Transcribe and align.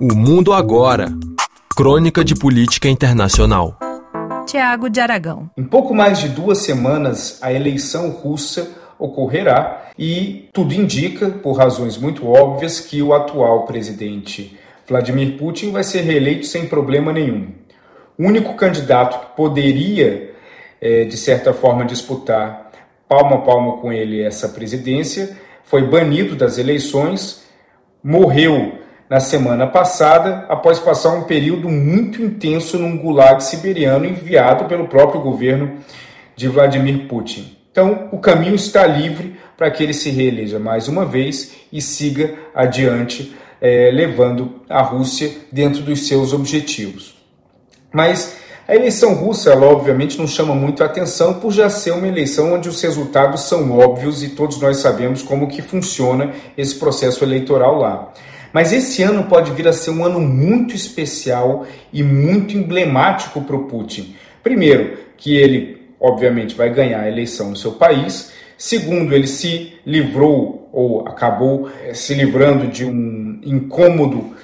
O 0.00 0.14
Mundo 0.14 0.52
Agora 0.52 1.08
Crônica 1.76 2.24
de 2.24 2.32
Política 2.36 2.88
Internacional. 2.88 3.76
Tiago 4.46 4.88
de 4.88 5.00
Aragão. 5.00 5.50
Em 5.56 5.64
pouco 5.64 5.92
mais 5.92 6.20
de 6.20 6.28
duas 6.28 6.58
semanas, 6.58 7.40
a 7.42 7.52
eleição 7.52 8.10
russa 8.10 8.70
ocorrerá 8.96 9.90
e 9.98 10.48
tudo 10.52 10.72
indica, 10.72 11.30
por 11.30 11.54
razões 11.54 11.98
muito 11.98 12.28
óbvias, 12.28 12.78
que 12.78 13.02
o 13.02 13.12
atual 13.12 13.66
presidente 13.66 14.56
Vladimir 14.86 15.36
Putin 15.36 15.72
vai 15.72 15.82
ser 15.82 16.02
reeleito 16.02 16.46
sem 16.46 16.66
problema 16.66 17.12
nenhum. 17.12 17.48
O 18.16 18.24
único 18.24 18.54
candidato 18.54 19.18
que 19.18 19.36
poderia, 19.36 20.32
é, 20.80 21.06
de 21.06 21.16
certa 21.16 21.52
forma, 21.52 21.84
disputar 21.84 22.70
palmo 23.08 23.34
a 23.34 23.38
palmo 23.38 23.78
com 23.78 23.92
ele 23.92 24.22
essa 24.22 24.48
presidência 24.48 25.36
foi 25.64 25.82
banido 25.82 26.36
das 26.36 26.56
eleições, 26.56 27.42
morreu 28.00 28.86
na 29.08 29.20
semana 29.20 29.66
passada, 29.66 30.44
após 30.48 30.78
passar 30.78 31.10
um 31.10 31.22
período 31.22 31.68
muito 31.68 32.22
intenso 32.22 32.78
num 32.78 32.98
gulag 32.98 33.42
siberiano 33.42 34.04
enviado 34.04 34.66
pelo 34.66 34.86
próprio 34.86 35.20
governo 35.20 35.78
de 36.36 36.48
Vladimir 36.48 37.08
Putin. 37.08 37.56
Então, 37.70 38.08
o 38.12 38.18
caminho 38.18 38.54
está 38.54 38.86
livre 38.86 39.36
para 39.56 39.70
que 39.70 39.82
ele 39.82 39.94
se 39.94 40.10
reeleja 40.10 40.58
mais 40.58 40.88
uma 40.88 41.04
vez 41.04 41.52
e 41.72 41.80
siga 41.80 42.34
adiante, 42.54 43.34
é, 43.60 43.90
levando 43.92 44.62
a 44.68 44.82
Rússia 44.82 45.30
dentro 45.50 45.82
dos 45.82 46.06
seus 46.06 46.32
objetivos. 46.32 47.16
Mas 47.92 48.36
a 48.68 48.74
eleição 48.74 49.14
russa, 49.14 49.50
ela 49.50 49.66
obviamente 49.66 50.18
não 50.18 50.26
chama 50.26 50.54
muito 50.54 50.82
a 50.82 50.86
atenção 50.86 51.34
por 51.34 51.50
já 51.52 51.70
ser 51.70 51.92
uma 51.92 52.06
eleição 52.06 52.52
onde 52.52 52.68
os 52.68 52.82
resultados 52.82 53.44
são 53.44 53.78
óbvios 53.78 54.22
e 54.22 54.28
todos 54.28 54.60
nós 54.60 54.76
sabemos 54.76 55.22
como 55.22 55.48
que 55.48 55.62
funciona 55.62 56.32
esse 56.56 56.74
processo 56.74 57.24
eleitoral 57.24 57.78
lá. 57.78 58.12
Mas 58.52 58.72
esse 58.72 59.02
ano 59.02 59.24
pode 59.24 59.52
vir 59.52 59.68
a 59.68 59.72
ser 59.72 59.90
um 59.90 60.04
ano 60.04 60.20
muito 60.20 60.74
especial 60.74 61.66
e 61.92 62.02
muito 62.02 62.56
emblemático 62.56 63.40
para 63.42 63.56
o 63.56 63.64
Putin. 63.64 64.14
Primeiro, 64.42 64.98
que 65.16 65.36
ele, 65.36 65.82
obviamente, 66.00 66.54
vai 66.54 66.70
ganhar 66.70 67.00
a 67.00 67.08
eleição 67.08 67.50
no 67.50 67.56
seu 67.56 67.72
país. 67.72 68.32
Segundo, 68.56 69.14
ele 69.14 69.26
se 69.26 69.74
livrou 69.84 70.68
ou 70.72 71.06
acabou 71.06 71.70
eh, 71.84 71.94
se 71.94 72.14
livrando 72.14 72.66
de 72.66 72.84
um 72.84 73.40
incômodo 73.44 74.34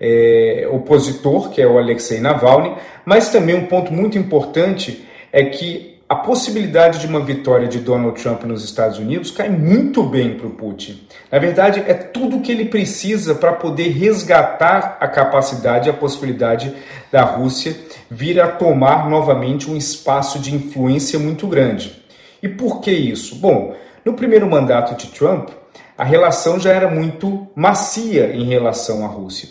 é, 0.00 0.66
opositor, 0.70 1.50
que 1.50 1.60
é 1.60 1.66
o 1.66 1.78
Alexei 1.78 2.20
Navalny. 2.20 2.74
Mas 3.04 3.28
também 3.28 3.54
um 3.54 3.66
ponto 3.66 3.92
muito 3.92 4.16
importante 4.16 5.04
é 5.32 5.44
que 5.44 5.99
a 6.10 6.16
possibilidade 6.16 6.98
de 6.98 7.06
uma 7.06 7.20
vitória 7.20 7.68
de 7.68 7.78
Donald 7.78 8.20
Trump 8.20 8.42
nos 8.42 8.64
Estados 8.64 8.98
Unidos 8.98 9.30
cai 9.30 9.48
muito 9.48 10.02
bem 10.02 10.36
para 10.36 10.48
o 10.48 10.50
Putin. 10.50 11.06
Na 11.30 11.38
verdade, 11.38 11.84
é 11.86 11.94
tudo 11.94 12.38
o 12.38 12.40
que 12.40 12.50
ele 12.50 12.64
precisa 12.64 13.32
para 13.32 13.52
poder 13.52 13.90
resgatar 13.90 14.96
a 14.98 15.06
capacidade 15.06 15.86
e 15.86 15.90
a 15.90 15.94
possibilidade 15.94 16.74
da 17.12 17.22
Rússia 17.22 17.76
vir 18.10 18.40
a 18.40 18.48
tomar 18.48 19.08
novamente 19.08 19.70
um 19.70 19.76
espaço 19.76 20.40
de 20.40 20.52
influência 20.52 21.16
muito 21.16 21.46
grande. 21.46 22.02
E 22.42 22.48
por 22.48 22.80
que 22.80 22.90
isso? 22.90 23.36
Bom, 23.36 23.76
no 24.04 24.14
primeiro 24.14 24.50
mandato 24.50 24.96
de 24.96 25.12
Trump, 25.12 25.50
a 25.96 26.02
relação 26.02 26.58
já 26.58 26.72
era 26.72 26.90
muito 26.90 27.46
macia 27.54 28.34
em 28.34 28.46
relação 28.46 29.04
à 29.04 29.06
Rússia. 29.06 29.48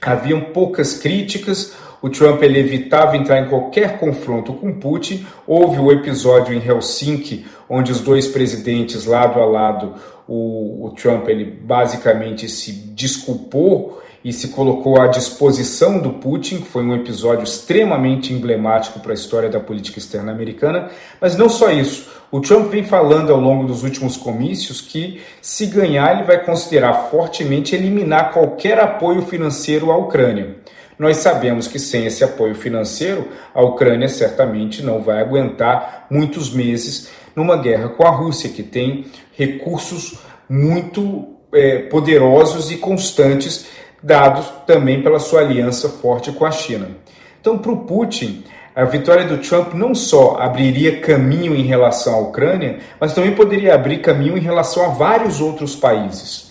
Haviam 0.00 0.40
poucas 0.40 0.94
críticas, 0.94 1.74
o 2.02 2.08
Trump 2.08 2.42
ele 2.42 2.58
evitava 2.58 3.16
entrar 3.16 3.40
em 3.40 3.48
qualquer 3.48 3.98
confronto 3.98 4.52
com 4.54 4.72
Putin. 4.72 5.26
Houve 5.46 5.80
o 5.80 5.92
episódio 5.92 6.54
em 6.54 6.64
Helsinki, 6.64 7.46
onde 7.68 7.92
os 7.92 8.00
dois 8.00 8.26
presidentes, 8.26 9.04
lado 9.04 9.40
a 9.40 9.44
lado, 9.44 9.94
o, 10.26 10.86
o 10.86 10.90
Trump 10.90 11.28
ele 11.28 11.44
basicamente 11.44 12.48
se 12.48 12.72
desculpou 12.72 14.00
e 14.22 14.32
se 14.32 14.48
colocou 14.48 15.00
à 15.00 15.06
disposição 15.06 15.98
do 15.98 16.10
Putin, 16.10 16.58
que 16.58 16.68
foi 16.68 16.82
um 16.82 16.94
episódio 16.94 17.44
extremamente 17.44 18.32
emblemático 18.32 19.00
para 19.00 19.12
a 19.12 19.14
história 19.14 19.48
da 19.48 19.58
política 19.58 19.98
externa 19.98 20.30
americana. 20.30 20.90
Mas 21.20 21.36
não 21.36 21.48
só 21.48 21.70
isso. 21.70 22.08
O 22.30 22.40
Trump 22.40 22.70
vem 22.70 22.84
falando 22.84 23.32
ao 23.32 23.40
longo 23.40 23.66
dos 23.66 23.82
últimos 23.82 24.16
comícios 24.16 24.80
que, 24.80 25.20
se 25.40 25.66
ganhar, 25.66 26.14
ele 26.14 26.24
vai 26.24 26.44
considerar 26.44 27.08
fortemente 27.10 27.74
eliminar 27.74 28.32
qualquer 28.32 28.78
apoio 28.78 29.22
financeiro 29.22 29.90
à 29.90 29.96
Ucrânia. 29.96 30.56
Nós 31.00 31.16
sabemos 31.16 31.66
que 31.66 31.78
sem 31.78 32.04
esse 32.04 32.22
apoio 32.22 32.54
financeiro, 32.54 33.28
a 33.54 33.62
Ucrânia 33.62 34.06
certamente 34.06 34.82
não 34.82 35.00
vai 35.00 35.18
aguentar 35.18 36.06
muitos 36.10 36.52
meses 36.52 37.08
numa 37.34 37.56
guerra 37.56 37.88
com 37.88 38.06
a 38.06 38.10
Rússia, 38.10 38.50
que 38.50 38.62
tem 38.62 39.06
recursos 39.32 40.18
muito 40.46 41.36
é, 41.54 41.78
poderosos 41.78 42.70
e 42.70 42.76
constantes, 42.76 43.64
dados 44.02 44.52
também 44.66 45.02
pela 45.02 45.18
sua 45.18 45.40
aliança 45.40 45.88
forte 45.88 46.32
com 46.32 46.44
a 46.44 46.50
China. 46.50 46.88
Então, 47.40 47.56
para 47.56 47.72
o 47.72 47.86
Putin, 47.86 48.44
a 48.76 48.84
vitória 48.84 49.24
do 49.24 49.38
Trump 49.38 49.72
não 49.72 49.94
só 49.94 50.36
abriria 50.38 51.00
caminho 51.00 51.54
em 51.54 51.62
relação 51.62 52.14
à 52.14 52.18
Ucrânia, 52.18 52.78
mas 53.00 53.14
também 53.14 53.34
poderia 53.34 53.74
abrir 53.74 54.02
caminho 54.02 54.36
em 54.36 54.42
relação 54.42 54.84
a 54.84 54.88
vários 54.88 55.40
outros 55.40 55.74
países. 55.74 56.49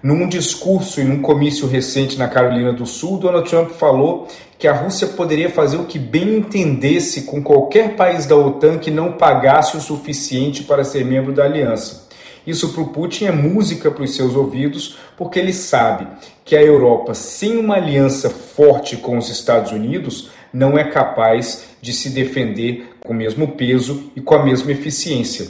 Num 0.00 0.28
discurso 0.28 1.00
e 1.00 1.04
num 1.04 1.20
comício 1.20 1.66
recente 1.66 2.16
na 2.16 2.28
Carolina 2.28 2.72
do 2.72 2.86
Sul, 2.86 3.18
Donald 3.18 3.48
Trump 3.48 3.70
falou 3.70 4.28
que 4.56 4.68
a 4.68 4.72
Rússia 4.72 5.08
poderia 5.08 5.50
fazer 5.50 5.76
o 5.76 5.86
que 5.86 5.98
bem 5.98 6.36
entendesse 6.36 7.22
com 7.22 7.42
qualquer 7.42 7.96
país 7.96 8.24
da 8.24 8.36
OTAN 8.36 8.78
que 8.78 8.92
não 8.92 9.12
pagasse 9.12 9.76
o 9.76 9.80
suficiente 9.80 10.62
para 10.62 10.84
ser 10.84 11.04
membro 11.04 11.32
da 11.32 11.44
aliança. 11.44 12.06
Isso 12.46 12.72
para 12.72 12.82
o 12.82 12.88
Putin 12.88 13.26
é 13.26 13.32
música 13.32 13.90
para 13.90 14.04
os 14.04 14.14
seus 14.14 14.34
ouvidos, 14.34 14.96
porque 15.16 15.38
ele 15.38 15.52
sabe 15.52 16.06
que 16.44 16.56
a 16.56 16.62
Europa, 16.62 17.12
sem 17.12 17.58
uma 17.58 17.74
aliança 17.74 18.30
forte 18.30 18.96
com 18.96 19.18
os 19.18 19.28
Estados 19.28 19.72
Unidos, 19.72 20.30
não 20.52 20.78
é 20.78 20.84
capaz 20.84 21.64
de 21.82 21.92
se 21.92 22.10
defender 22.10 22.96
com 23.00 23.12
o 23.12 23.16
mesmo 23.16 23.48
peso 23.48 24.10
e 24.14 24.20
com 24.20 24.34
a 24.34 24.44
mesma 24.44 24.72
eficiência. 24.72 25.48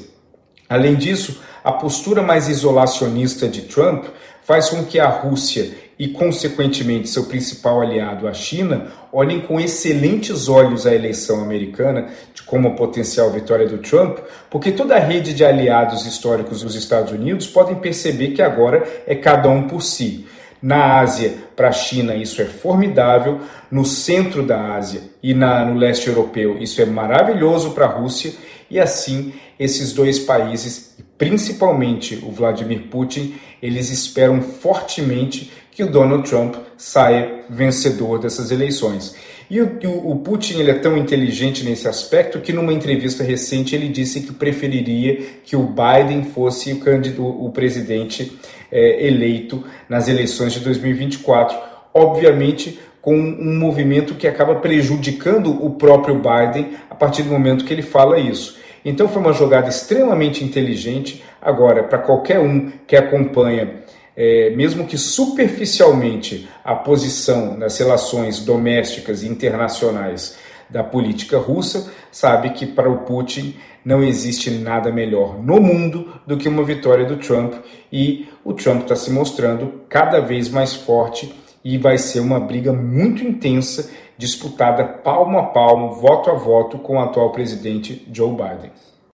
Além 0.69 0.97
disso, 0.97 1.41
a 1.63 1.73
postura 1.73 2.23
mais 2.23 2.49
isolacionista 2.49 3.47
de 3.47 3.63
Trump 3.63 4.07
faz 4.49 4.71
com 4.71 4.83
que 4.83 4.99
a 4.99 5.09
Rússia 5.09 5.73
e, 5.99 6.09
consequentemente, 6.09 7.11
seu 7.11 7.25
principal 7.25 7.83
aliado, 7.83 8.27
a 8.27 8.33
China, 8.33 8.87
olhem 9.13 9.43
com 9.43 9.61
excelentes 9.61 10.49
olhos 10.49 10.87
a 10.87 10.95
eleição 10.95 11.43
americana 11.43 12.09
de 12.33 12.43
como 12.45 12.69
a 12.69 12.71
potencial 12.71 13.31
vitória 13.31 13.69
do 13.69 13.77
Trump, 13.77 14.21
porque 14.49 14.73
toda 14.73 14.97
a 14.97 14.99
rede 14.99 15.35
de 15.35 15.45
aliados 15.45 16.07
históricos 16.07 16.63
dos 16.63 16.75
Estados 16.75 17.13
Unidos 17.13 17.47
podem 17.47 17.77
perceber 17.77 18.29
que 18.29 18.41
agora 18.41 18.89
é 19.07 19.15
cada 19.15 19.51
um 19.51 19.69
por 19.69 19.83
si. 19.83 20.27
Na 20.63 20.99
Ásia, 20.99 21.35
para 21.55 21.69
a 21.69 21.73
China, 21.73 22.15
isso 22.15 22.41
é 22.41 22.47
formidável. 22.47 23.43
No 23.71 23.85
centro 23.85 24.43
da 24.43 24.77
Ásia 24.77 25.03
e 25.23 25.35
na, 25.35 25.63
no 25.63 25.79
leste 25.79 26.09
europeu, 26.09 26.57
isso 26.59 26.81
é 26.81 26.87
maravilhoso 26.87 27.73
para 27.73 27.85
a 27.85 27.91
Rússia. 27.91 28.33
E 28.71 28.81
assim, 28.81 29.35
esses 29.59 29.93
dois 29.93 30.19
países, 30.19 30.97
principalmente 31.19 32.23
o 32.23 32.31
Vladimir 32.31 32.85
Putin, 32.89 33.35
eles 33.61 33.91
esperam 33.91 34.41
fortemente 34.41 35.53
que 35.73 35.83
o 35.83 35.91
Donald 35.91 36.29
Trump 36.29 36.55
saia 36.77 37.45
vencedor 37.51 38.19
dessas 38.19 38.51
eleições. 38.51 39.15
E 39.51 39.61
o, 39.61 39.79
o, 40.05 40.17
Putin 40.17 40.61
ele 40.61 40.71
é 40.71 40.75
tão 40.75 40.97
inteligente 40.97 41.65
nesse 41.65 41.89
aspecto 41.89 42.39
que, 42.41 42.53
numa 42.53 42.73
entrevista 42.73 43.25
recente, 43.25 43.75
ele 43.75 43.89
disse 43.89 44.21
que 44.21 44.33
preferiria 44.33 45.21
que 45.43 45.57
o 45.57 45.63
Biden 45.63 46.25
fosse 46.25 46.73
o, 46.73 46.81
candidato, 46.81 47.23
o 47.23 47.51
presidente 47.51 48.39
é, 48.71 49.07
eleito 49.07 49.65
nas 49.89 50.07
eleições 50.07 50.53
de 50.53 50.61
2024. 50.61 51.57
Obviamente, 51.95 52.79
com 53.01 53.17
um 53.17 53.59
movimento 53.59 54.15
que 54.15 54.29
acaba 54.29 54.57
prejudicando 54.57 55.65
o 55.65 55.71
próprio 55.71 56.17
Biden 56.17 56.75
a 56.91 56.95
partir 56.95 57.23
do 57.23 57.31
momento 57.31 57.65
que 57.65 57.73
ele 57.73 57.83
fala 57.83 58.19
isso. 58.19 58.59
Então 58.85 59.09
foi 59.09 59.21
uma 59.21 59.33
jogada 59.33 59.69
extremamente 59.69 60.45
inteligente. 60.45 61.23
Agora, 61.41 61.85
para 61.85 61.99
qualquer 61.99 62.39
um 62.39 62.71
que 62.87 62.97
acompanha, 62.97 63.83
é, 64.17 64.51
mesmo 64.51 64.87
que 64.87 64.99
superficialmente, 64.99 66.49
a 66.65 66.75
posição 66.75 67.57
nas 67.57 67.79
relações 67.79 68.41
domésticas 68.41 69.23
e 69.23 69.29
internacionais 69.29 70.37
da 70.69 70.85
política 70.85 71.39
russa, 71.39 71.91
sabe 72.11 72.51
que 72.51 72.67
para 72.67 72.91
o 72.91 72.99
Putin 72.99 73.57
não 73.85 74.03
existe 74.03 74.51
nada 74.51 74.93
melhor 74.93 75.43
no 75.43 75.61
mundo 75.61 76.13
do 76.27 76.37
que 76.37 76.49
uma 76.49 76.63
vitória 76.63 77.07
do 77.07 77.17
Trump 77.17 77.55
e 77.91 78.29
o 78.45 78.53
Trump 78.53 78.83
está 78.83 78.95
se 78.95 79.11
mostrando 79.11 79.83
cada 79.89 80.21
vez 80.21 80.49
mais 80.51 80.75
forte 80.75 81.35
e 81.65 81.79
vai 81.79 81.99
ser 81.99 82.21
uma 82.21 82.41
briga 82.41 82.73
muito 82.73 83.23
intensa, 83.23 83.91
disputada 84.17 84.85
palmo 84.85 85.39
a 85.39 85.45
palmo, 85.45 85.95
voto 85.95 86.31
a 86.31 86.35
voto 86.35 86.79
com 86.79 86.97
o 86.97 87.01
atual 87.01 87.33
presidente 87.33 88.07
Joe 88.13 88.31
Biden. 88.31 88.73